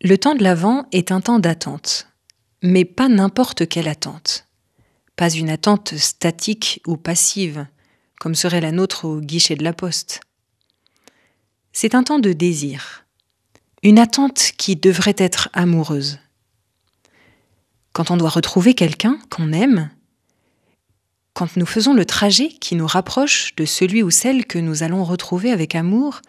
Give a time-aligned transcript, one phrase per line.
[0.00, 2.06] Le temps de l'Avent est un temps d'attente,
[2.62, 4.46] mais pas n'importe quelle attente.
[5.16, 7.66] Pas une attente statique ou passive,
[8.20, 10.20] comme serait la nôtre au guichet de la poste.
[11.72, 13.06] C'est un temps de désir,
[13.82, 16.20] une attente qui devrait être amoureuse.
[17.92, 19.90] Quand on doit retrouver quelqu'un qu'on aime,
[21.34, 25.02] quand nous faisons le trajet qui nous rapproche de celui ou celle que nous allons
[25.02, 26.20] retrouver avec amour,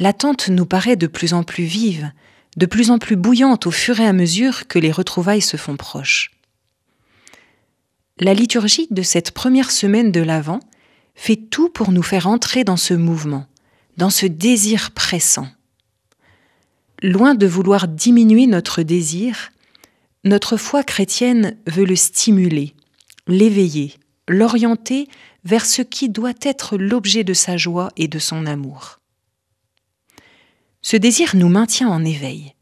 [0.00, 2.10] l'attente nous paraît de plus en plus vive,
[2.56, 5.76] de plus en plus bouillante au fur et à mesure que les retrouvailles se font
[5.76, 6.30] proches.
[8.18, 10.60] La liturgie de cette première semaine de l'Avent
[11.14, 13.46] fait tout pour nous faire entrer dans ce mouvement,
[13.98, 15.48] dans ce désir pressant.
[17.02, 19.50] Loin de vouloir diminuer notre désir,
[20.24, 22.74] notre foi chrétienne veut le stimuler,
[23.26, 23.94] l'éveiller,
[24.28, 25.08] l'orienter
[25.44, 28.98] vers ce qui doit être l'objet de sa joie et de son amour.
[30.88, 32.54] Ce désir nous maintient en éveil.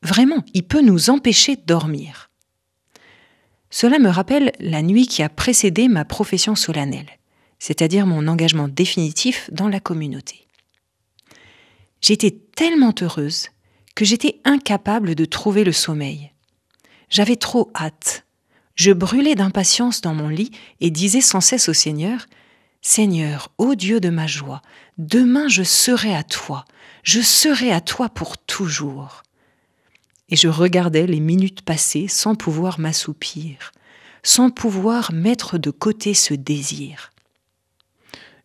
[0.00, 2.30] Vraiment, il peut nous empêcher de dormir.
[3.68, 7.18] Cela me rappelle la nuit qui a précédé ma profession solennelle,
[7.58, 10.46] c'est-à-dire mon engagement définitif dans la communauté.
[12.00, 13.50] J'étais tellement heureuse
[13.94, 16.32] que j'étais incapable de trouver le sommeil.
[17.10, 18.24] J'avais trop hâte.
[18.74, 22.24] Je brûlais d'impatience dans mon lit et disais sans cesse au Seigneur
[22.82, 24.62] Seigneur, ô Dieu de ma joie,
[24.98, 26.64] demain je serai à toi,
[27.02, 29.22] je serai à toi pour toujours.
[30.28, 33.72] Et je regardais les minutes passées sans pouvoir m'assoupir,
[34.22, 37.12] sans pouvoir mettre de côté ce désir.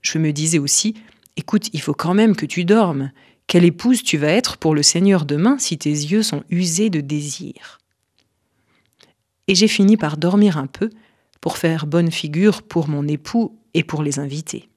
[0.02, 0.96] Je me disais aussi,
[1.38, 3.12] écoute, il faut quand même que tu dormes.
[3.48, 7.02] Quelle épouse tu vas être pour le Seigneur demain si tes yeux sont usés de
[7.02, 7.80] désir?
[9.48, 10.90] Et j'ai fini par dormir un peu
[11.42, 14.70] pour faire bonne figure pour mon époux et pour les invités.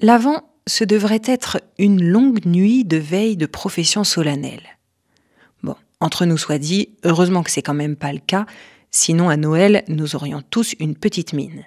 [0.00, 4.78] L'avant ce devrait être une longue nuit de veille de profession solennelle.
[5.62, 8.46] Bon, entre nous soit dit, heureusement que c'est quand même pas le cas,
[8.90, 11.66] sinon à Noël, nous aurions tous une petite mine.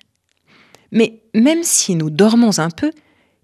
[0.92, 2.92] Mais même si nous dormons un peu,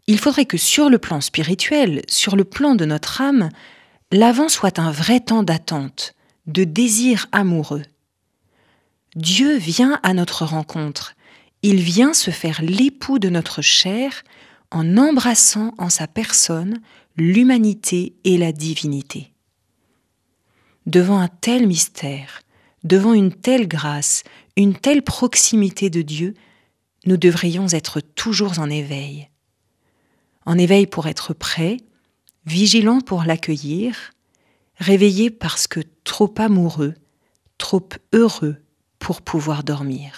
[0.08, 3.50] il faudrait que sur le plan spirituel, sur le plan de notre âme,
[4.12, 6.16] l'avant soit un vrai temps d'attente,
[6.48, 7.84] de désir amoureux.
[9.16, 11.16] Dieu vient à notre rencontre,
[11.64, 14.24] il vient se faire l'époux de notre chair
[14.70, 16.80] en embrassant en sa personne
[17.16, 19.34] l'humanité et la divinité.
[20.86, 22.42] Devant un tel mystère,
[22.84, 24.24] devant une telle grâce,
[24.58, 26.34] une telle proximité de Dieu,
[27.06, 29.30] nous devrions être toujours en éveil.
[30.46, 31.78] En éveil pour être prêts,
[32.46, 34.12] vigilants pour l'accueillir,
[34.78, 36.96] réveillés parce que trop amoureux,
[37.58, 38.58] trop heureux
[39.00, 40.14] pour pouvoir dormir.